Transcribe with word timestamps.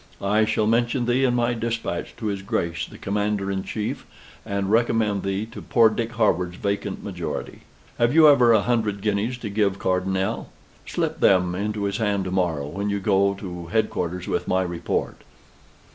I 0.23 0.45
shall 0.45 0.65
mention 0.65 1.05
thee 1.05 1.23
in 1.25 1.35
my 1.35 1.53
despatch 1.53 2.15
to 2.17 2.25
his 2.25 2.41
Grace 2.41 2.87
the 2.87 2.97
Commander 2.97 3.51
in 3.51 3.61
Chief, 3.63 4.03
and 4.43 4.71
recommend 4.71 5.21
thee 5.21 5.45
to 5.51 5.61
poor 5.61 5.91
Dick 5.91 6.13
Harwood's 6.13 6.55
vacant 6.55 7.03
majority. 7.03 7.59
Have 7.99 8.11
you 8.11 8.27
ever 8.27 8.51
a 8.51 8.61
hundred 8.63 9.01
guineas 9.01 9.37
to 9.37 9.49
give 9.51 9.77
Cardonnel? 9.77 10.49
Slip 10.87 11.19
them 11.19 11.53
into 11.53 11.83
his 11.83 11.97
hand 11.97 12.23
to 12.23 12.31
morrow, 12.31 12.65
when 12.67 12.89
you 12.89 12.99
go 12.99 13.35
to 13.35 13.67
head 13.67 13.91
quarters 13.91 14.27
with 14.27 14.47
my 14.47 14.63
report." 14.63 15.17